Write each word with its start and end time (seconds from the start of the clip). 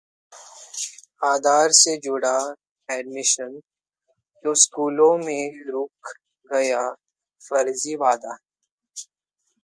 आधार 1.23 1.69
से 1.71 1.97
जुड़ा 1.97 2.55
एडमिशन, 2.89 3.59
तो 4.43 4.53
स्कूलों 4.55 5.17
में 5.17 5.71
रुक 5.71 6.13
गया 6.53 6.91
फर्जीवाड़ा 7.41 8.37